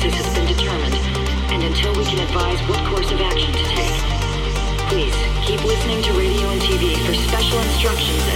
[0.00, 0.94] crisis has been determined,
[1.50, 3.98] and until we can advise what course of action to take.
[4.86, 8.27] Please keep listening to radio and TV for special instructions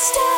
[0.00, 0.29] stop.